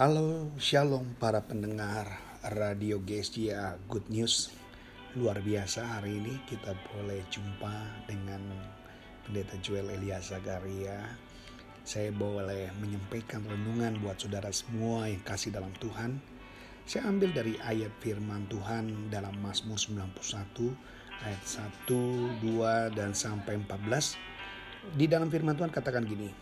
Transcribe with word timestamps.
Halo, 0.00 0.48
shalom 0.56 1.12
para 1.20 1.44
pendengar 1.44 2.08
Radio 2.56 3.04
GSJA 3.04 3.76
Good 3.84 4.08
News. 4.08 4.48
Luar 5.12 5.44
biasa 5.44 5.84
hari 5.84 6.24
ini 6.24 6.40
kita 6.48 6.72
boleh 6.88 7.20
jumpa 7.28 8.08
dengan 8.08 8.40
Pendeta 9.28 9.60
Joel 9.60 9.92
Elias 9.92 10.32
Zagaria. 10.32 11.04
Saya 11.84 12.08
boleh 12.16 12.72
menyampaikan 12.80 13.44
renungan 13.44 14.00
buat 14.00 14.16
saudara 14.16 14.48
semua 14.56 15.04
yang 15.04 15.20
kasih 15.20 15.52
dalam 15.52 15.68
Tuhan. 15.84 16.16
Saya 16.88 17.04
ambil 17.04 17.36
dari 17.36 17.60
ayat 17.60 17.92
firman 18.00 18.48
Tuhan 18.48 19.12
dalam 19.12 19.36
Mazmur 19.44 19.76
91 19.76 20.16
ayat 21.28 21.44
1, 21.44 22.40
2 22.40 22.96
dan 22.96 23.12
sampai 23.12 23.60
14. 23.68 24.16
Di 24.96 25.04
dalam 25.04 25.28
firman 25.28 25.60
Tuhan 25.60 25.68
katakan 25.68 26.08
gini, 26.08 26.32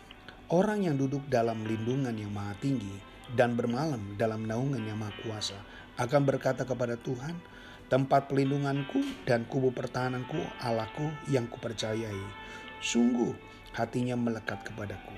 Orang 0.47 0.87
yang 0.87 0.95
duduk 0.95 1.27
dalam 1.27 1.67
lindungan 1.67 2.15
yang 2.15 2.31
maha 2.31 2.55
tinggi 2.63 3.18
dan 3.37 3.53
bermalam 3.53 4.17
dalam 4.17 4.45
naungan 4.45 4.81
yang 4.85 4.97
maha 4.97 5.13
kuasa 5.21 5.57
akan 5.99 6.21
berkata 6.23 6.63
kepada 6.63 6.95
Tuhan, 6.95 7.35
tempat 7.91 8.31
pelindunganku 8.31 9.03
dan 9.27 9.43
kubu 9.49 9.75
pertahananku 9.75 10.39
Allahku 10.63 11.11
yang 11.27 11.43
kupercayai. 11.51 12.23
Sungguh 12.79 13.35
hatinya 13.75 14.15
melekat 14.15 14.63
kepadaku. 14.63 15.11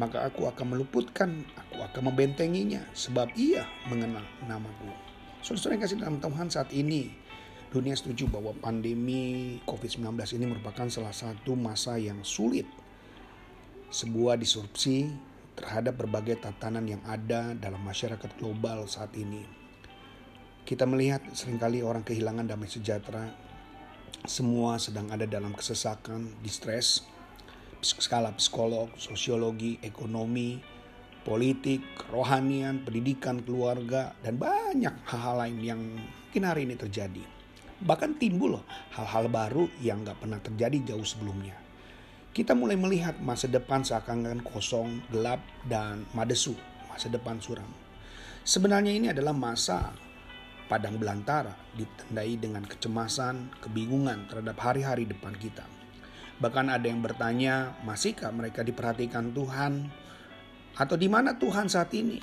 Maka 0.00 0.24
aku 0.24 0.48
akan 0.48 0.72
meluputkan, 0.72 1.44
aku 1.52 1.84
akan 1.84 2.02
membentenginya 2.08 2.80
sebab 2.96 3.28
ia 3.36 3.68
mengenal 3.92 4.24
namaku. 4.48 4.88
Saudara-saudara 5.44 5.74
yang 5.76 5.84
kasih 5.84 5.98
dalam 6.00 6.16
Tuhan 6.16 6.48
saat 6.48 6.72
ini, 6.72 7.12
dunia 7.68 7.92
setuju 7.92 8.24
bahwa 8.32 8.56
pandemi 8.56 9.60
COVID-19 9.68 10.16
ini 10.40 10.46
merupakan 10.48 10.88
salah 10.88 11.12
satu 11.12 11.52
masa 11.52 12.00
yang 12.00 12.24
sulit. 12.24 12.64
Sebuah 13.92 14.40
disrupsi 14.40 15.12
terhadap 15.52 16.00
berbagai 16.00 16.40
tatanan 16.40 16.88
yang 16.88 17.02
ada 17.04 17.52
dalam 17.56 17.80
masyarakat 17.84 18.30
global 18.40 18.88
saat 18.88 19.12
ini. 19.14 19.44
Kita 20.62 20.88
melihat 20.88 21.20
sering 21.34 21.58
kali 21.58 21.82
orang 21.82 22.06
kehilangan 22.06 22.48
damai 22.48 22.70
sejahtera, 22.70 23.28
semua 24.22 24.78
sedang 24.78 25.10
ada 25.10 25.26
dalam 25.26 25.50
kesesakan, 25.52 26.38
distres, 26.40 27.02
skala 27.82 28.30
psikolog, 28.38 28.88
sosiologi, 28.94 29.82
ekonomi, 29.82 30.62
politik, 31.26 31.82
rohanian, 32.10 32.86
pendidikan, 32.86 33.42
keluarga, 33.42 34.14
dan 34.22 34.38
banyak 34.38 34.94
hal-hal 35.10 35.36
lain 35.42 35.58
yang 35.58 35.80
mungkin 35.98 36.42
hari 36.46 36.62
ini 36.64 36.78
terjadi. 36.78 37.24
Bahkan 37.82 38.22
timbul 38.22 38.62
hal-hal 38.94 39.26
baru 39.26 39.66
yang 39.82 40.06
gak 40.06 40.22
pernah 40.22 40.38
terjadi 40.38 40.94
jauh 40.94 41.02
sebelumnya 41.02 41.61
kita 42.32 42.56
mulai 42.56 42.80
melihat 42.80 43.20
masa 43.20 43.44
depan 43.44 43.84
seakan-akan 43.84 44.40
kosong, 44.40 45.04
gelap, 45.12 45.44
dan 45.68 46.08
madesu, 46.16 46.56
masa 46.88 47.12
depan 47.12 47.36
suram. 47.44 47.68
Sebenarnya 48.40 48.92
ini 48.92 49.12
adalah 49.12 49.36
masa 49.36 49.92
padang 50.64 50.96
belantara, 50.96 51.52
ditandai 51.76 52.40
dengan 52.40 52.64
kecemasan, 52.64 53.52
kebingungan 53.60 54.32
terhadap 54.32 54.56
hari-hari 54.64 55.04
depan 55.04 55.36
kita. 55.36 55.68
Bahkan 56.40 56.72
ada 56.72 56.88
yang 56.88 57.04
bertanya, 57.04 57.76
masihkah 57.84 58.32
mereka 58.32 58.64
diperhatikan 58.64 59.36
Tuhan? 59.36 59.92
Atau 60.80 60.96
di 60.96 61.12
mana 61.12 61.36
Tuhan 61.36 61.68
saat 61.68 61.92
ini? 61.92 62.16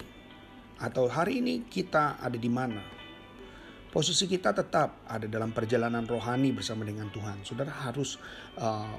Atau 0.81 1.05
hari 1.05 1.45
ini 1.45 1.69
kita 1.69 2.17
ada 2.17 2.33
di 2.33 2.49
mana? 2.49 2.81
Posisi 3.93 4.25
kita 4.25 4.57
tetap 4.57 5.05
ada 5.05 5.29
dalam 5.29 5.53
perjalanan 5.53 6.09
rohani 6.09 6.49
bersama 6.49 6.81
dengan 6.81 7.13
Tuhan. 7.13 7.45
Saudara 7.45 7.69
harus 7.69 8.17
uh, 8.57 8.97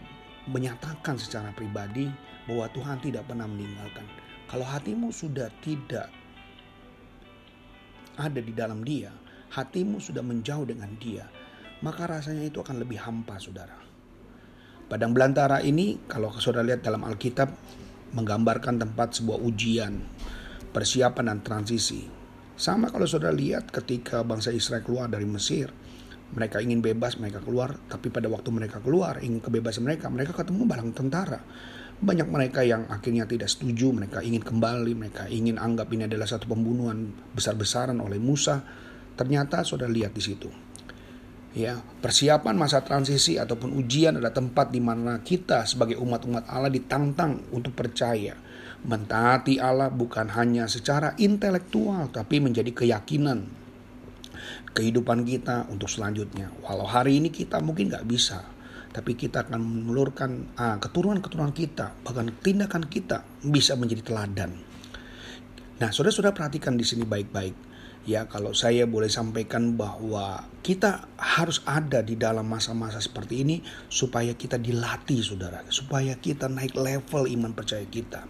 menyatakan 0.51 1.15
secara 1.15 1.55
pribadi 1.55 2.11
bahwa 2.51 2.67
Tuhan 2.75 2.98
tidak 2.98 3.31
pernah 3.31 3.47
meninggalkan. 3.47 4.06
Kalau 4.51 4.67
hatimu 4.67 5.15
sudah 5.15 5.47
tidak 5.62 6.11
ada 8.19 8.41
di 8.43 8.51
dalam 8.51 8.83
Dia, 8.83 9.15
hatimu 9.55 10.03
sudah 10.03 10.21
menjauh 10.27 10.67
dengan 10.67 10.91
Dia, 10.98 11.25
maka 11.87 12.11
rasanya 12.11 12.51
itu 12.51 12.59
akan 12.59 12.83
lebih 12.83 12.98
hampa, 12.98 13.39
saudara. 13.39 13.78
Padang 14.91 15.15
belantara 15.15 15.62
ini, 15.62 16.03
kalau 16.10 16.34
saudara 16.43 16.66
lihat 16.66 16.83
dalam 16.83 17.06
Alkitab, 17.06 17.49
menggambarkan 18.10 18.83
tempat 18.83 19.22
sebuah 19.22 19.39
ujian, 19.39 20.03
persiapan 20.75 21.31
dan 21.31 21.39
transisi. 21.47 22.10
Sama 22.59 22.91
kalau 22.91 23.06
saudara 23.06 23.31
lihat 23.31 23.71
ketika 23.71 24.27
bangsa 24.27 24.50
Israel 24.50 24.83
keluar 24.83 25.06
dari 25.06 25.25
Mesir, 25.25 25.71
mereka 26.30 26.62
ingin 26.62 26.78
bebas, 26.78 27.18
mereka 27.18 27.42
keluar, 27.42 27.74
tapi 27.91 28.06
pada 28.06 28.30
waktu 28.30 28.54
mereka 28.54 28.78
keluar, 28.78 29.18
ingin 29.18 29.42
kebebasan 29.42 29.82
mereka, 29.82 30.06
mereka 30.06 30.30
ketemu 30.30 30.62
barang 30.62 30.91
tentara. 30.94 31.42
Banyak 32.00 32.28
mereka 32.30 32.62
yang 32.62 32.86
akhirnya 32.86 33.26
tidak 33.26 33.50
setuju, 33.50 33.91
mereka 33.91 34.22
ingin 34.22 34.41
kembali, 34.41 34.92
mereka 34.94 35.26
ingin 35.26 35.58
anggap 35.58 35.91
ini 35.91 36.06
adalah 36.06 36.24
satu 36.24 36.46
pembunuhan 36.46 37.12
besar-besaran 37.34 37.98
oleh 37.98 38.22
Musa. 38.22 38.62
Ternyata 39.18 39.66
sudah 39.66 39.91
lihat 39.91 40.14
di 40.16 40.22
situ. 40.22 40.48
Ya, 41.50 41.82
persiapan 41.82 42.54
masa 42.54 42.86
transisi 42.86 43.34
ataupun 43.34 43.74
ujian 43.74 44.14
adalah 44.14 44.30
tempat 44.30 44.70
di 44.70 44.78
mana 44.78 45.18
kita 45.18 45.66
sebagai 45.66 45.98
umat-umat 45.98 46.47
Allah 46.47 46.70
ditantang 46.70 47.50
untuk 47.50 47.74
percaya. 47.74 48.38
Mentaati 48.80 49.58
Allah 49.60 49.91
bukan 49.91 50.30
hanya 50.41 50.70
secara 50.70 51.12
intelektual 51.20 52.08
tapi 52.08 52.41
menjadi 52.41 52.70
keyakinan 52.72 53.59
kehidupan 54.72 55.27
kita 55.27 55.66
untuk 55.69 55.91
selanjutnya. 55.91 56.50
Walau 56.62 56.87
hari 56.87 57.19
ini 57.19 57.28
kita 57.28 57.59
mungkin 57.59 57.91
nggak 57.91 58.06
bisa, 58.06 58.43
tapi 58.91 59.15
kita 59.15 59.47
akan 59.47 59.61
menelurkan 59.61 60.55
ah, 60.59 60.77
keturunan-keturunan 60.83 61.55
kita, 61.55 61.94
bahkan 62.03 62.31
tindakan 62.43 62.87
kita 62.87 63.22
bisa 63.47 63.78
menjadi 63.78 64.10
teladan. 64.10 64.50
Nah, 65.81 65.89
saudara-saudara 65.89 66.37
perhatikan 66.37 66.77
di 66.77 66.84
sini 66.84 67.09
baik-baik. 67.09 67.72
Ya, 68.05 68.25
kalau 68.28 68.56
saya 68.56 68.89
boleh 68.89 69.12
sampaikan 69.12 69.77
bahwa 69.77 70.49
kita 70.65 71.09
harus 71.21 71.60
ada 71.69 72.00
di 72.00 72.16
dalam 72.16 72.49
masa-masa 72.49 72.97
seperti 73.00 73.44
ini 73.44 73.56
supaya 73.93 74.33
kita 74.33 74.56
dilatih, 74.56 75.21
saudara, 75.21 75.65
supaya 75.69 76.16
kita 76.16 76.49
naik 76.49 76.77
level 76.77 77.28
iman 77.28 77.53
percaya 77.53 77.84
kita. 77.84 78.25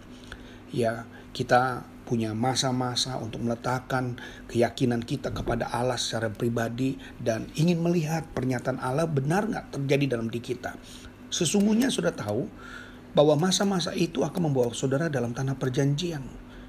Ya, 0.75 1.07
kita 1.31 1.87
punya 2.11 2.35
masa-masa 2.35 3.15
untuk 3.23 3.39
meletakkan 3.39 4.19
keyakinan 4.51 4.99
kita 4.99 5.31
kepada 5.31 5.71
Allah 5.71 5.95
secara 5.95 6.27
pribadi 6.27 6.99
dan 7.23 7.47
ingin 7.55 7.79
melihat 7.79 8.27
pernyataan 8.35 8.83
Allah 8.83 9.07
benar 9.07 9.47
nggak 9.47 9.79
terjadi 9.79 10.19
dalam 10.19 10.27
diri 10.27 10.43
kita. 10.43 10.75
Sesungguhnya 11.31 11.87
sudah 11.87 12.11
tahu 12.11 12.51
bahwa 13.15 13.39
masa-masa 13.39 13.95
itu 13.95 14.27
akan 14.27 14.51
membawa 14.51 14.75
saudara 14.75 15.07
dalam 15.07 15.31
tanah 15.31 15.55
perjanjian 15.55 16.19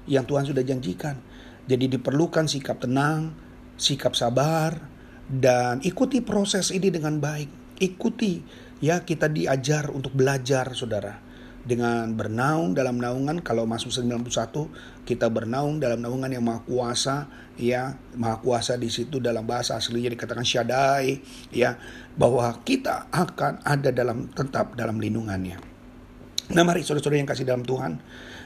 yang 0.07 0.23
Tuhan 0.23 0.47
sudah 0.47 0.63
janjikan. 0.63 1.19
Jadi 1.67 1.91
diperlukan 1.99 2.47
sikap 2.47 2.79
tenang, 2.79 3.35
sikap 3.75 4.15
sabar, 4.15 4.79
dan 5.27 5.83
ikuti 5.83 6.23
proses 6.23 6.71
ini 6.71 6.87
dengan 6.87 7.19
baik. 7.19 7.83
Ikuti 7.83 8.39
ya 8.79 9.03
kita 9.03 9.27
diajar 9.27 9.91
untuk 9.91 10.15
belajar 10.15 10.71
saudara 10.71 11.22
dengan 11.63 12.11
bernaung 12.13 12.75
dalam 12.75 12.99
naungan. 12.99 13.39
Kalau 13.39 13.63
masuk 13.63 13.89
91 13.89 14.27
kita 15.07 15.31
bernaung 15.31 15.79
dalam 15.79 16.03
naungan 16.03 16.31
yang 16.31 16.43
maha 16.43 16.61
kuasa 16.63 17.27
ya. 17.55 17.97
Maha 18.19 18.43
kuasa 18.43 18.75
di 18.75 18.91
situ 18.91 19.23
dalam 19.23 19.47
bahasa 19.47 19.79
aslinya 19.79 20.11
dikatakan 20.11 20.43
syadai 20.43 21.23
ya. 21.49 21.79
Bahwa 22.19 22.51
kita 22.61 23.09
akan 23.09 23.63
ada 23.63 23.89
dalam 23.89 24.29
tetap 24.31 24.75
dalam 24.75 24.99
lindungannya. 24.99 25.57
Nah 26.51 26.63
mari 26.67 26.83
saudara-saudara 26.83 27.23
yang 27.23 27.29
kasih 27.31 27.47
dalam 27.47 27.63
Tuhan 27.63 27.97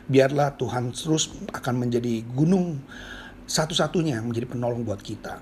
biarlah 0.07 0.55
Tuhan 0.55 0.95
terus 0.95 1.33
akan 1.51 1.75
menjadi 1.83 2.23
gunung 2.31 2.79
satu-satunya 3.47 4.19
menjadi 4.21 4.47
penolong 4.47 4.83
buat 4.83 4.99
kita. 4.99 5.39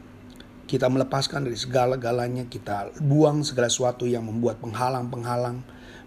Kita 0.65 0.89
melepaskan 0.89 1.45
dari 1.45 1.57
segala-galanya 1.57 2.49
kita 2.49 2.89
buang 3.01 3.45
segala 3.45 3.69
sesuatu 3.69 4.09
yang 4.09 4.25
membuat 4.25 4.57
penghalang-penghalang 4.61 5.61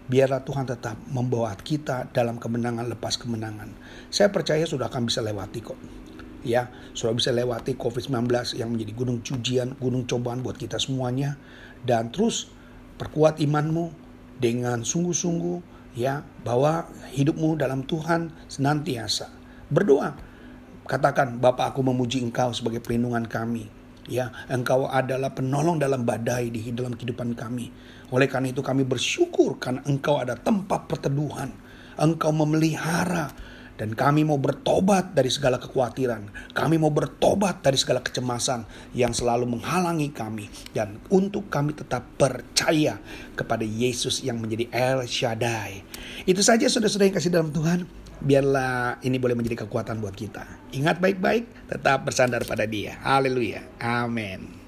biarlah 0.09 0.41
Tuhan 0.41 0.65
tetap 0.65 0.97
membawa 1.13 1.53
kita 1.53 2.09
dalam 2.09 2.41
kemenangan 2.41 2.89
lepas 2.89 3.15
kemenangan. 3.15 3.69
Saya 4.09 4.33
percaya 4.33 4.65
sudah 4.65 4.89
akan 4.89 5.05
bisa 5.05 5.21
lewati 5.21 5.61
kok. 5.61 5.77
Ya, 6.41 6.73
sudah 6.97 7.13
bisa 7.13 7.29
lewati 7.29 7.77
COVID-19 7.77 8.25
yang 8.57 8.73
menjadi 8.73 8.91
gunung 8.97 9.21
cujian, 9.21 9.77
gunung 9.77 10.09
cobaan 10.09 10.41
buat 10.41 10.57
kita 10.57 10.81
semuanya. 10.81 11.37
Dan 11.85 12.09
terus 12.09 12.49
perkuat 12.97 13.37
imanmu 13.37 13.93
dengan 14.41 14.81
sungguh-sungguh 14.81 15.79
ya 15.93 16.25
bahwa 16.41 16.89
hidupmu 17.13 17.61
dalam 17.61 17.85
Tuhan 17.85 18.33
senantiasa. 18.49 19.29
Berdoa, 19.69 20.17
katakan 20.89 21.37
Bapak 21.37 21.77
aku 21.77 21.85
memuji 21.85 22.25
engkau 22.25 22.49
sebagai 22.55 22.81
pelindungan 22.81 23.29
kami 23.29 23.78
Ya, 24.09 24.33
engkau 24.49 24.89
adalah 24.89 25.31
penolong 25.37 25.77
dalam 25.77 26.01
badai 26.01 26.49
di 26.49 26.73
dalam 26.73 26.97
kehidupan 26.97 27.37
kami. 27.37 27.69
Oleh 28.09 28.25
karena 28.25 28.49
itu 28.49 28.65
kami 28.65 28.81
bersyukur 28.83 29.61
karena 29.61 29.85
engkau 29.85 30.17
ada 30.17 30.33
tempat 30.33 30.89
perteduhan. 30.89 31.53
Engkau 31.99 32.33
memelihara 32.33 33.29
dan 33.79 33.95
kami 33.95 34.27
mau 34.27 34.35
bertobat 34.35 35.15
dari 35.15 35.31
segala 35.31 35.55
kekhawatiran. 35.55 36.51
Kami 36.51 36.75
mau 36.75 36.91
bertobat 36.91 37.63
dari 37.63 37.79
segala 37.79 38.03
kecemasan 38.03 38.67
yang 38.91 39.15
selalu 39.15 39.55
menghalangi 39.55 40.11
kami. 40.11 40.51
Dan 40.75 40.99
untuk 41.07 41.47
kami 41.47 41.71
tetap 41.71 42.03
percaya 42.19 42.99
kepada 43.39 43.63
Yesus 43.63 44.19
yang 44.19 44.43
menjadi 44.43 44.67
El 44.75 45.07
Shaddai. 45.07 45.79
Itu 46.27 46.43
saja 46.43 46.67
saudara-saudara 46.67 47.07
yang 47.07 47.15
kasih 47.15 47.31
dalam 47.31 47.55
Tuhan. 47.55 47.87
Biarlah 48.19 48.99
ini 49.03 49.15
boleh 49.15 49.35
menjadi 49.35 49.63
kekuatan 49.65 50.03
buat 50.03 50.15
kita. 50.15 50.43
Ingat 50.75 50.99
baik-baik, 50.99 51.71
tetap 51.71 52.03
bersandar 52.03 52.43
pada 52.43 52.67
Dia. 52.67 52.99
Haleluya. 53.03 53.63
Amin. 53.79 54.59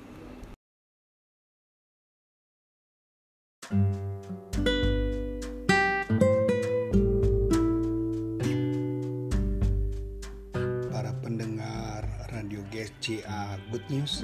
Para 10.91 11.11
pendengar 11.19 12.07
Radio 12.31 12.63
GSCA 12.71 13.59
Good 13.71 13.85
News, 13.91 14.23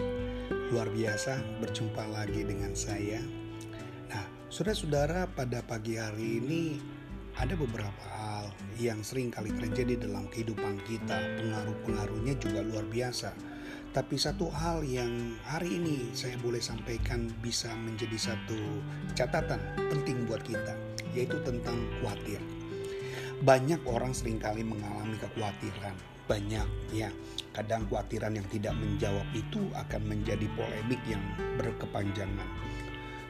luar 0.71 0.87
biasa 0.91 1.39
berjumpa 1.59 2.03
lagi 2.11 2.47
dengan 2.47 2.71
saya. 2.75 3.19
Nah, 4.07 4.23
saudara-saudara 4.47 5.27
pada 5.35 5.59
pagi 5.67 5.99
hari 5.99 6.39
ini 6.39 6.63
ada 7.37 7.53
beberapa 7.53 8.03
hal 8.17 8.49
yang 8.81 9.05
sering 9.05 9.29
kali 9.29 9.53
terjadi 9.53 10.09
dalam 10.09 10.25
kehidupan 10.33 10.81
kita, 10.89 11.17
pengaruh-pengaruhnya 11.37 12.33
juga 12.41 12.65
luar 12.65 12.85
biasa. 12.89 13.29
Tapi 13.93 14.17
satu 14.17 14.49
hal 14.49 14.81
yang 14.85 15.37
hari 15.45 15.77
ini 15.77 16.13
saya 16.17 16.33
boleh 16.41 16.61
sampaikan 16.61 17.29
bisa 17.41 17.69
menjadi 17.77 18.33
satu 18.33 18.57
catatan 19.13 19.61
penting 19.77 20.25
buat 20.25 20.41
kita, 20.41 20.73
yaitu 21.13 21.37
tentang 21.45 21.77
khawatir. 22.01 22.41
Banyak 23.45 23.85
orang 23.85 24.17
sering 24.17 24.41
kali 24.41 24.65
mengalami 24.65 25.13
kekhawatiran, 25.21 25.93
banyak 26.25 26.65
ya. 26.89 27.13
Kadang 27.53 27.85
kekhawatiran 27.85 28.37
yang 28.37 28.47
tidak 28.49 28.73
menjawab 28.77 29.25
itu 29.33 29.61
akan 29.77 30.01
menjadi 30.09 30.45
polemik 30.57 31.01
yang 31.05 31.21
berkepanjangan. 31.57 32.49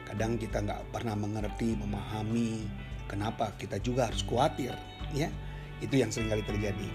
Kadang 0.08 0.40
kita 0.40 0.64
nggak 0.64 0.88
pernah 0.92 1.16
mengerti, 1.16 1.76
memahami 1.76 2.64
kenapa 3.08 3.56
kita 3.56 3.80
juga 3.80 4.12
harus 4.12 4.22
khawatir, 4.22 4.76
ya. 5.16 5.32
Itu 5.80 5.96
yang 5.98 6.12
sering 6.12 6.28
kali 6.28 6.44
terjadi. 6.44 6.88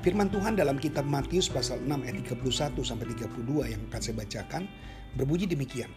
Firman 0.00 0.32
Tuhan 0.32 0.56
dalam 0.56 0.80
kitab 0.80 1.04
Matius 1.04 1.52
pasal 1.52 1.84
6 1.84 1.92
ayat 2.04 2.16
31 2.24 2.72
sampai 2.80 3.06
32 3.12 3.68
yang 3.68 3.80
akan 3.92 4.00
saya 4.00 4.16
bacakan 4.16 4.64
berbunyi 5.12 5.44
demikian. 5.44 5.92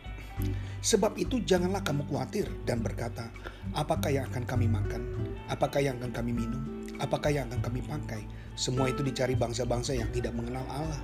Sebab 0.84 1.16
itu 1.16 1.40
janganlah 1.46 1.86
kamu 1.86 2.04
khawatir 2.10 2.50
dan 2.68 2.84
berkata, 2.84 3.30
apakah 3.78 4.12
yang 4.12 4.26
akan 4.28 4.44
kami 4.44 4.68
makan? 4.68 5.02
Apakah 5.48 5.80
yang 5.80 5.96
akan 6.02 6.12
kami 6.12 6.36
minum? 6.36 6.84
Apakah 7.00 7.32
yang 7.32 7.48
akan 7.48 7.62
kami 7.64 7.80
pakai? 7.86 8.22
Semua 8.60 8.92
itu 8.92 9.06
dicari 9.06 9.38
bangsa-bangsa 9.40 9.96
yang 9.96 10.10
tidak 10.12 10.36
mengenal 10.36 10.66
Allah. 10.68 11.02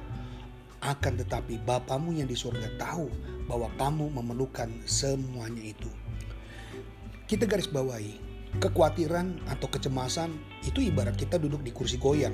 Akan 0.84 1.16
tetapi 1.16 1.60
Bapamu 1.64 2.16
yang 2.16 2.28
di 2.28 2.36
surga 2.36 2.68
tahu 2.76 3.08
bahwa 3.48 3.72
kamu 3.80 4.12
memerlukan 4.12 4.72
semuanya 4.84 5.72
itu. 5.72 5.92
Kita 7.30 7.46
garis 7.46 7.70
bawahi, 7.70 8.18
kekhawatiran 8.58 9.46
atau 9.46 9.70
kecemasan 9.70 10.34
itu 10.66 10.82
ibarat 10.82 11.14
kita 11.14 11.38
duduk 11.38 11.62
di 11.62 11.70
kursi 11.70 12.02
goyang 12.02 12.34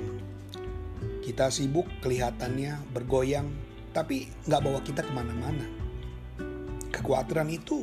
kita 1.26 1.50
sibuk 1.50 1.90
kelihatannya 2.06 2.86
bergoyang, 2.94 3.50
tapi 3.90 4.30
nggak 4.46 4.62
bawa 4.62 4.78
kita 4.86 5.02
ke 5.02 5.10
mana-mana. 5.10 5.66
Kekhawatiran 6.94 7.50
itu 7.50 7.82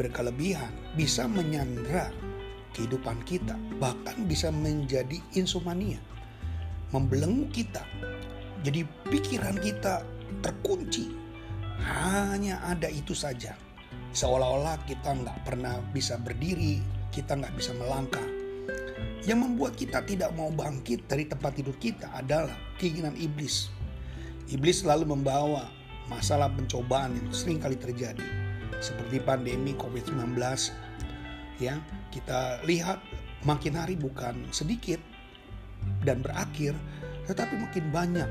berkelebihan, 0.00 0.72
bisa 0.96 1.28
menyandra 1.28 2.08
kehidupan 2.72 3.20
kita, 3.28 3.60
bahkan 3.76 4.24
bisa 4.24 4.48
menjadi 4.48 5.20
insomnia, 5.36 6.00
membelenggu 6.96 7.52
kita. 7.52 7.84
Jadi 8.64 8.88
pikiran 9.12 9.60
kita 9.60 10.00
terkunci, 10.40 11.12
hanya 11.84 12.64
ada 12.64 12.88
itu 12.88 13.12
saja. 13.12 13.52
Seolah-olah 14.16 14.80
kita 14.88 15.12
nggak 15.12 15.44
pernah 15.44 15.76
bisa 15.92 16.16
berdiri, 16.16 16.80
kita 17.18 17.34
nggak 17.34 17.54
bisa 17.58 17.74
melangkah, 17.74 18.22
yang 19.26 19.42
membuat 19.42 19.74
kita 19.74 20.06
tidak 20.06 20.30
mau 20.38 20.54
bangkit 20.54 21.10
dari 21.10 21.26
tempat 21.26 21.58
tidur 21.58 21.74
kita 21.74 22.14
adalah 22.14 22.54
keinginan 22.78 23.18
iblis. 23.18 23.74
Iblis 24.46 24.86
selalu 24.86 25.18
membawa 25.18 25.66
masalah 26.06 26.46
pencobaan 26.54 27.18
yang 27.18 27.28
sering 27.34 27.58
kali 27.58 27.74
terjadi. 27.74 28.22
Seperti 28.78 29.18
pandemi 29.18 29.74
COVID-19 29.74 30.38
ya 31.58 31.82
kita 32.14 32.62
lihat 32.62 33.02
makin 33.42 33.74
hari 33.74 33.98
bukan 33.98 34.46
sedikit 34.54 35.02
dan 36.06 36.22
berakhir 36.22 36.78
tetapi 37.26 37.58
makin 37.58 37.90
banyak 37.90 38.30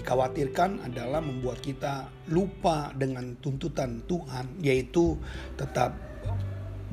dikhawatirkan 0.00 0.80
adalah 0.88 1.20
membuat 1.20 1.60
kita 1.60 2.08
lupa 2.32 2.88
dengan 2.96 3.36
tuntutan 3.44 4.00
Tuhan 4.08 4.64
yaitu 4.64 5.20
tetap 5.60 6.09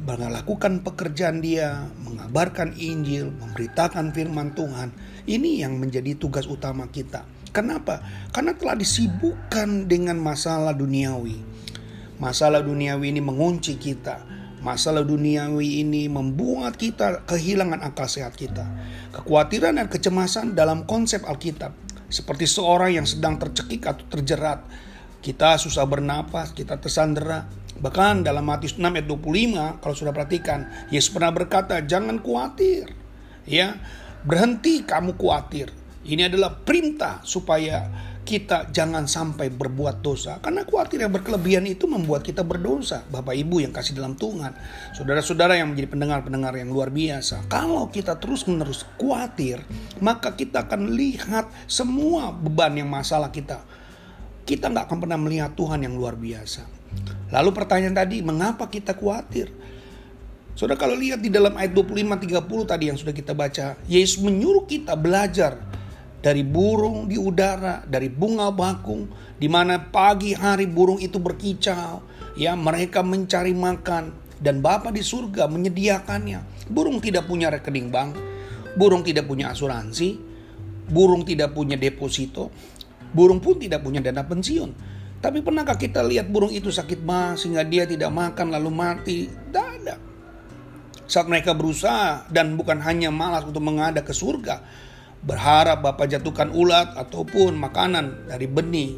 melakukan 0.05 0.85
pekerjaan 0.85 1.41
dia, 1.41 1.89
mengabarkan 2.05 2.77
Injil, 2.77 3.33
memberitakan 3.33 4.13
firman 4.13 4.53
Tuhan. 4.53 4.93
Ini 5.25 5.65
yang 5.65 5.81
menjadi 5.81 6.13
tugas 6.13 6.45
utama 6.45 6.85
kita. 6.93 7.25
Kenapa? 7.49 8.05
Karena 8.29 8.53
telah 8.53 8.77
disibukkan 8.77 9.89
dengan 9.89 10.21
masalah 10.21 10.77
duniawi. 10.77 11.41
Masalah 12.21 12.61
duniawi 12.61 13.17
ini 13.17 13.21
mengunci 13.21 13.81
kita. 13.81 14.21
Masalah 14.61 15.01
duniawi 15.01 15.81
ini 15.85 16.09
membuat 16.09 16.77
kita 16.77 17.25
kehilangan 17.25 17.81
akal 17.81 18.09
sehat 18.09 18.37
kita. 18.37 18.65
Kekhawatiran 19.13 19.81
dan 19.81 19.87
kecemasan 19.89 20.53
dalam 20.53 20.85
konsep 20.85 21.25
Alkitab. 21.25 21.73
Seperti 22.09 22.45
seorang 22.45 23.01
yang 23.01 23.07
sedang 23.09 23.41
tercekik 23.41 23.85
atau 23.85 24.05
terjerat. 24.05 24.61
Kita 25.17 25.57
susah 25.57 25.83
bernapas, 25.89 26.53
kita 26.53 26.77
tersandera, 26.77 27.49
Bahkan 27.77 28.25
dalam 28.25 28.41
Matius 28.41 28.73
6 28.73 28.81
ayat 28.81 29.05
25 29.05 29.81
kalau 29.85 29.95
sudah 29.95 30.13
perhatikan 30.13 30.89
Yesus 30.89 31.13
pernah 31.13 31.29
berkata 31.29 31.85
jangan 31.85 32.17
khawatir. 32.17 32.89
Ya 33.45 33.77
berhenti 34.25 34.81
kamu 34.81 35.13
khawatir. 35.15 35.69
Ini 36.07 36.31
adalah 36.31 36.55
perintah 36.63 37.19
supaya 37.21 37.91
kita 38.27 38.71
jangan 38.75 39.07
sampai 39.07 39.47
berbuat 39.53 40.03
dosa. 40.03 40.39
Karena 40.43 40.65
khawatir 40.67 41.03
yang 41.03 41.13
berkelebihan 41.13 41.63
itu 41.69 41.85
membuat 41.87 42.25
kita 42.25 42.43
berdosa. 42.43 43.03
Bapak 43.07 43.35
Ibu 43.35 43.63
yang 43.63 43.71
kasih 43.71 43.95
dalam 43.95 44.17
Tuhan 44.17 44.51
saudara-saudara 44.97 45.55
yang 45.55 45.71
menjadi 45.71 45.93
pendengar-pendengar 45.93 46.57
yang 46.57 46.73
luar 46.73 46.89
biasa. 46.89 47.45
Kalau 47.45 47.87
kita 47.93 48.17
terus-menerus 48.17 48.89
khawatir 48.97 49.61
maka 50.01 50.33
kita 50.33 50.65
akan 50.65 50.97
lihat 50.97 51.47
semua 51.69 52.33
beban 52.33 52.73
yang 52.73 52.89
masalah 52.89 53.29
kita. 53.29 53.61
Kita 54.47 54.71
nggak 54.71 54.87
akan 54.89 54.97
pernah 55.03 55.19
melihat 55.19 55.51
Tuhan 55.59 55.83
yang 55.83 55.93
luar 55.99 56.15
biasa 56.15 56.76
Lalu 57.31 57.49
pertanyaan 57.51 57.95
tadi, 57.95 58.23
mengapa 58.23 58.71
kita 58.71 58.95
khawatir? 58.95 59.51
Saudara 60.57 60.79
kalau 60.79 60.97
lihat 60.97 61.21
di 61.21 61.29
dalam 61.29 61.53
ayat 61.53 61.69
25-30 61.77 62.65
tadi 62.65 62.83
yang 62.89 62.97
sudah 62.97 63.13
kita 63.13 63.37
baca, 63.37 63.77
Yesus 63.85 64.17
menyuruh 64.25 64.65
kita 64.65 64.97
belajar 64.97 65.61
dari 66.17 66.41
burung 66.41 67.05
di 67.05 67.13
udara, 67.13 67.85
dari 67.85 68.09
bunga 68.09 68.49
bakung, 68.49 69.05
di 69.37 69.45
mana 69.45 69.77
pagi 69.77 70.33
hari 70.33 70.65
burung 70.65 70.97
itu 70.97 71.21
berkicau, 71.21 72.01
ya 72.33 72.57
mereka 72.57 73.05
mencari 73.05 73.53
makan 73.53 74.09
dan 74.41 74.61
Bapa 74.65 74.89
di 74.89 75.05
surga 75.05 75.45
menyediakannya. 75.45 76.69
Burung 76.73 76.97
tidak 77.05 77.29
punya 77.29 77.53
rekening 77.53 77.93
bank, 77.93 78.17
burung 78.73 79.05
tidak 79.05 79.29
punya 79.29 79.53
asuransi, 79.53 80.17
burung 80.89 81.21
tidak 81.21 81.53
punya 81.53 81.77
deposito, 81.77 82.49
burung 83.13 83.37
pun 83.37 83.61
tidak 83.61 83.85
punya 83.85 84.01
dana 84.01 84.25
pensiun. 84.25 84.96
Tapi 85.17 85.41
pernahkah 85.41 85.73
kita 85.73 86.05
lihat 86.05 86.29
burung 86.29 86.53
itu 86.53 86.69
sakit 86.69 87.01
mah 87.01 87.33
sehingga 87.33 87.65
dia 87.65 87.89
tidak 87.89 88.13
makan 88.13 88.53
lalu 88.53 88.69
mati? 88.69 89.25
Tidak. 89.25 89.99
Saat 91.07 91.25
mereka 91.31 91.57
berusaha 91.57 92.27
dan 92.29 92.53
bukan 92.59 92.83
hanya 92.83 93.09
malas 93.09 93.47
untuk 93.47 93.63
mengada 93.63 94.03
ke 94.03 94.13
surga, 94.13 94.61
berharap 95.23 95.81
Bapak 95.81 96.11
jatuhkan 96.11 96.53
ulat 96.53 96.93
ataupun 96.93 97.57
makanan 97.57 98.29
dari 98.29 98.45
benih. 98.45 98.93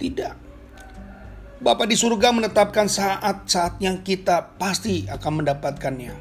Tidak. 0.00 0.34
Bapak 1.62 1.86
di 1.88 1.96
surga 1.96 2.34
menetapkan 2.34 2.90
saat-saat 2.90 3.78
yang 3.80 4.02
kita 4.02 4.58
pasti 4.58 5.06
akan 5.06 5.40
mendapatkannya. 5.40 6.14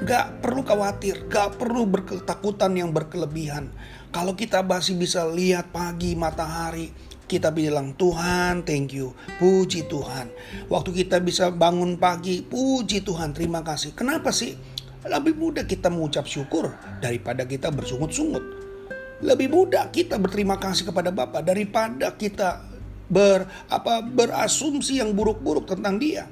Gak 0.00 0.40
perlu 0.40 0.64
khawatir, 0.64 1.28
gak 1.28 1.60
perlu 1.60 1.84
berketakutan 1.84 2.72
yang 2.72 2.88
berkelebihan. 2.88 3.68
Kalau 4.08 4.32
kita 4.32 4.64
masih 4.64 4.96
bisa 4.96 5.28
lihat 5.28 5.68
pagi 5.76 6.16
matahari, 6.16 6.88
kita 7.30 7.54
bilang 7.54 7.94
Tuhan 7.94 8.66
thank 8.66 8.90
you, 8.90 9.14
puji 9.38 9.86
Tuhan. 9.86 10.26
Waktu 10.66 10.90
kita 11.06 11.22
bisa 11.22 11.54
bangun 11.54 11.94
pagi, 11.94 12.42
puji 12.42 13.06
Tuhan, 13.06 13.30
terima 13.30 13.62
kasih. 13.62 13.94
Kenapa 13.94 14.34
sih? 14.34 14.58
Lebih 15.06 15.38
mudah 15.38 15.62
kita 15.62 15.86
mengucap 15.86 16.26
syukur 16.26 16.74
daripada 16.98 17.46
kita 17.46 17.70
bersungut-sungut. 17.70 18.42
Lebih 19.22 19.46
mudah 19.46 19.86
kita 19.94 20.18
berterima 20.18 20.58
kasih 20.58 20.90
kepada 20.90 21.14
Bapa 21.14 21.38
daripada 21.38 22.10
kita 22.18 22.66
ber 23.06 23.46
apa 23.70 24.02
berasumsi 24.02 24.98
yang 24.98 25.14
buruk-buruk 25.14 25.70
tentang 25.70 26.02
Dia. 26.02 26.26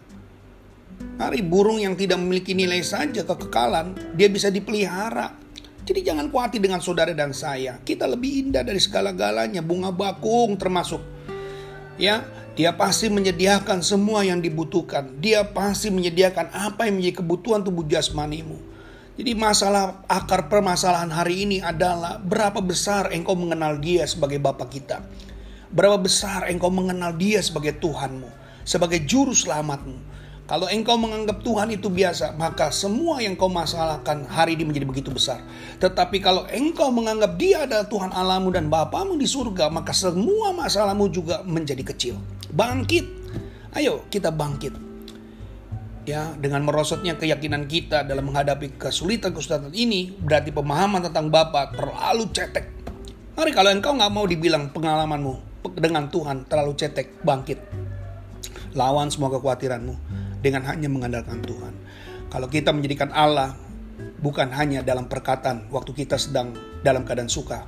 Hari 1.19 1.47
burung 1.47 1.79
yang 1.79 1.95
tidak 1.95 2.19
memiliki 2.19 2.59
nilai 2.59 2.83
saja 2.83 3.23
kekekalan, 3.23 3.95
dia 4.19 4.27
bisa 4.27 4.51
dipelihara, 4.51 5.31
jadi 5.89 6.13
jangan 6.13 6.29
khawatir 6.29 6.61
dengan 6.61 6.85
saudara 6.85 7.17
dan 7.17 7.33
saya. 7.33 7.81
Kita 7.81 8.05
lebih 8.05 8.45
indah 8.45 8.61
dari 8.61 8.77
segala-galanya, 8.77 9.65
bunga 9.65 9.89
bakung 9.89 10.61
termasuk. 10.61 11.01
Ya, 11.97 12.29
dia 12.53 12.77
pasti 12.77 13.09
menyediakan 13.09 13.81
semua 13.81 14.21
yang 14.21 14.45
dibutuhkan. 14.45 15.17
Dia 15.17 15.49
pasti 15.49 15.89
menyediakan 15.89 16.53
apa 16.53 16.85
yang 16.85 17.01
menjadi 17.01 17.25
kebutuhan 17.25 17.65
tubuh 17.65 17.89
jasmanimu. 17.89 18.61
Jadi 19.17 19.33
masalah 19.33 20.05
akar 20.05 20.53
permasalahan 20.53 21.09
hari 21.09 21.49
ini 21.49 21.65
adalah 21.65 22.21
berapa 22.21 22.61
besar 22.61 23.09
engkau 23.09 23.33
mengenal 23.33 23.81
dia 23.81 24.05
sebagai 24.05 24.37
Bapa 24.37 24.69
kita. 24.69 25.01
Berapa 25.73 25.97
besar 25.97 26.53
engkau 26.53 26.69
mengenal 26.69 27.17
dia 27.17 27.41
sebagai 27.41 27.81
Tuhanmu, 27.81 28.29
sebagai 28.61 29.09
juru 29.09 29.33
selamatmu. 29.33 30.18
Kalau 30.49 30.65
engkau 30.65 30.97
menganggap 30.97 31.45
Tuhan 31.45 31.69
itu 31.77 31.93
biasa, 31.93 32.33
maka 32.41 32.73
semua 32.73 33.21
yang 33.21 33.37
kau 33.37 33.53
masalahkan 33.53 34.25
hari 34.33 34.57
ini 34.57 34.65
menjadi 34.65 34.89
begitu 34.89 35.13
besar. 35.13 35.45
Tetapi 35.77 36.25
kalau 36.25 36.49
engkau 36.49 36.89
menganggap 36.89 37.37
dia 37.37 37.69
adalah 37.69 37.85
Tuhan 37.85 38.09
Alamu 38.17 38.49
dan 38.49 38.73
Bapamu 38.73 39.21
di 39.21 39.29
surga, 39.29 39.69
maka 39.69 39.93
semua 39.93 40.57
masalahmu 40.57 41.13
juga 41.13 41.45
menjadi 41.45 41.85
kecil. 41.85 42.17
Bangkit. 42.49 43.05
Ayo 43.77 44.09
kita 44.09 44.33
bangkit. 44.33 44.73
Ya, 46.09 46.33
dengan 46.41 46.65
merosotnya 46.65 47.21
keyakinan 47.21 47.69
kita 47.69 48.09
dalam 48.09 48.33
menghadapi 48.33 48.81
kesulitan-kesulitan 48.81 49.69
ini, 49.77 50.17
berarti 50.17 50.49
pemahaman 50.49 51.05
tentang 51.13 51.29
Bapa 51.29 51.77
terlalu 51.77 52.25
cetek. 52.33 52.65
Mari 53.37 53.53
kalau 53.53 53.69
engkau 53.69 53.93
nggak 53.93 54.13
mau 54.17 54.25
dibilang 54.25 54.73
pengalamanmu 54.73 55.61
dengan 55.77 56.09
Tuhan 56.09 56.49
terlalu 56.49 56.73
cetek, 56.73 57.21
bangkit. 57.21 57.61
Lawan 58.73 59.13
semua 59.13 59.29
kekhawatiranmu 59.29 60.18
dengan 60.43 60.67
hanya 60.67 60.87
mengandalkan 60.91 61.43
Tuhan. 61.43 61.75
Kalau 62.29 62.49
kita 62.51 62.71
menjadikan 62.75 63.11
Allah 63.11 63.57
bukan 64.21 64.53
hanya 64.55 64.85
dalam 64.85 65.09
perkataan 65.09 65.73
waktu 65.73 65.95
kita 65.95 66.21
sedang 66.21 66.55
dalam 66.85 67.03
keadaan 67.03 67.31
suka, 67.31 67.65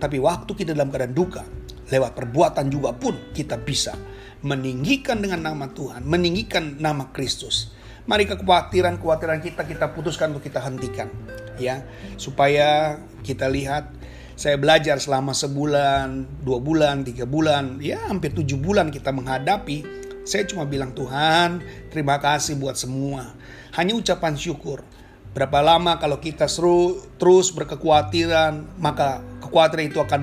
tapi 0.00 0.18
waktu 0.18 0.50
kita 0.52 0.74
dalam 0.74 0.90
keadaan 0.90 1.14
duka, 1.14 1.44
lewat 1.90 2.16
perbuatan 2.16 2.66
juga 2.68 2.94
pun 2.96 3.34
kita 3.36 3.60
bisa 3.60 3.94
meninggikan 4.40 5.20
dengan 5.20 5.52
nama 5.52 5.68
Tuhan, 5.70 6.06
meninggikan 6.06 6.80
nama 6.80 7.12
Kristus. 7.12 7.76
Mari 8.08 8.26
kekhawatiran-kekhawatiran 8.26 9.38
kita 9.44 9.62
kita 9.68 9.92
putuskan 9.92 10.32
untuk 10.32 10.48
kita 10.48 10.58
hentikan 10.64 11.12
ya 11.60 11.84
supaya 12.16 12.96
kita 13.20 13.46
lihat 13.46 13.92
saya 14.40 14.56
belajar 14.56 14.96
selama 14.96 15.36
sebulan, 15.36 16.40
dua 16.40 16.58
bulan, 16.64 17.04
tiga 17.04 17.28
bulan, 17.28 17.76
ya 17.76 18.00
hampir 18.08 18.32
tujuh 18.32 18.56
bulan 18.56 18.88
kita 18.88 19.12
menghadapi 19.12 19.99
saya 20.24 20.44
cuma 20.44 20.68
bilang 20.68 20.92
Tuhan, 20.92 21.64
terima 21.88 22.20
kasih 22.20 22.60
buat 22.60 22.76
semua. 22.76 23.32
Hanya 23.74 23.96
ucapan 23.96 24.36
syukur. 24.36 24.84
Berapa 25.30 25.62
lama 25.62 25.94
kalau 26.02 26.18
kita 26.18 26.50
seru, 26.50 26.98
terus 27.14 27.54
berkekhawatiran, 27.54 28.82
maka 28.82 29.22
kekhawatiran 29.38 29.86
itu 29.86 30.02
akan 30.02 30.20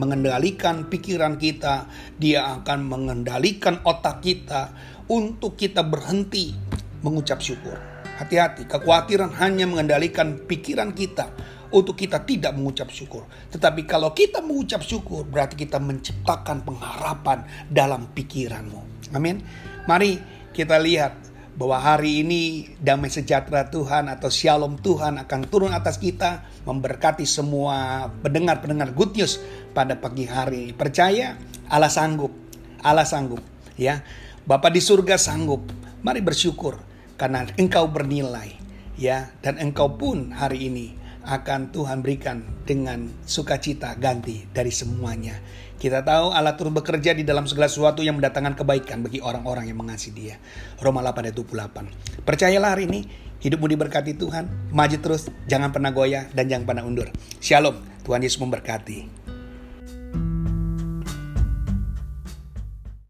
mengendalikan 0.00 0.88
pikiran 0.88 1.36
kita. 1.36 1.84
Dia 2.16 2.56
akan 2.60 2.88
mengendalikan 2.88 3.84
otak 3.84 4.24
kita 4.24 4.72
untuk 5.12 5.60
kita 5.60 5.84
berhenti 5.84 6.56
mengucap 7.04 7.44
syukur. 7.44 7.76
Hati-hati, 8.16 8.64
kekhawatiran 8.64 9.36
hanya 9.36 9.68
mengendalikan 9.68 10.40
pikiran 10.48 10.96
kita 10.96 11.28
untuk 11.74 11.98
kita 11.98 12.22
tidak 12.22 12.54
mengucap 12.54 12.86
syukur. 12.94 13.26
Tetapi 13.50 13.82
kalau 13.82 14.14
kita 14.14 14.38
mengucap 14.38 14.86
syukur, 14.86 15.26
berarti 15.26 15.58
kita 15.58 15.82
menciptakan 15.82 16.62
pengharapan 16.62 17.42
dalam 17.66 18.06
pikiranmu. 18.14 19.10
Amin. 19.10 19.42
Mari 19.90 20.22
kita 20.54 20.78
lihat 20.78 21.18
bahwa 21.58 21.78
hari 21.78 22.22
ini 22.22 22.74
damai 22.78 23.10
sejahtera 23.10 23.66
Tuhan 23.70 24.06
atau 24.10 24.30
shalom 24.30 24.78
Tuhan 24.78 25.18
akan 25.26 25.40
turun 25.50 25.74
atas 25.74 25.98
kita 25.98 26.46
memberkati 26.66 27.26
semua 27.26 28.06
pendengar-pendengar 28.22 28.94
good 28.94 29.14
news 29.18 29.42
pada 29.74 29.98
pagi 29.98 30.30
hari. 30.30 30.70
Percaya 30.74 31.34
Allah 31.66 31.90
sanggup. 31.90 32.30
Allah 32.86 33.06
sanggup 33.06 33.42
ya. 33.74 34.02
Bapak 34.46 34.70
di 34.70 34.82
surga 34.82 35.18
sanggup. 35.18 35.66
Mari 36.04 36.20
bersyukur 36.20 36.78
karena 37.16 37.46
engkau 37.56 37.88
bernilai 37.88 38.54
ya 38.94 39.30
dan 39.42 39.58
engkau 39.58 39.94
pun 39.94 40.30
hari 40.34 40.70
ini 40.70 41.03
akan 41.24 41.72
Tuhan 41.72 42.04
berikan 42.04 42.44
dengan 42.68 43.08
sukacita 43.24 43.96
ganti 43.96 44.44
dari 44.52 44.68
semuanya. 44.68 45.40
Kita 45.80 46.00
tahu 46.04 46.32
Allah 46.32 46.56
turun 46.56 46.72
bekerja 46.72 47.12
di 47.12 47.26
dalam 47.26 47.44
segala 47.48 47.68
sesuatu 47.68 48.00
yang 48.00 48.16
mendatangkan 48.20 48.56
kebaikan 48.56 49.04
bagi 49.04 49.20
orang-orang 49.20 49.68
yang 49.68 49.80
mengasihi 49.80 50.12
dia. 50.14 50.36
Roma 50.80 51.04
8 51.04 51.28
ayat 51.28 51.36
28. 51.36 52.24
Percayalah 52.24 52.70
hari 52.76 52.88
ini, 52.88 53.00
hidupmu 53.44 53.68
diberkati 53.68 54.16
Tuhan, 54.16 54.72
maju 54.72 54.96
terus, 55.00 55.28
jangan 55.44 55.72
pernah 55.74 55.92
goyah 55.92 56.28
dan 56.32 56.48
jangan 56.48 56.64
pernah 56.64 56.84
undur. 56.88 57.08
Shalom, 57.42 57.76
Tuhan 58.04 58.24
Yesus 58.24 58.40
memberkati. 58.40 59.23